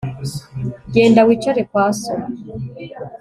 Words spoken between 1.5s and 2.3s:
kwa so